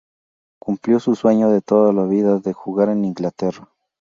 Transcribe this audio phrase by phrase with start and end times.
[0.59, 3.67] Cumplió su sueño de toda la vida de jugar en Inglaterra.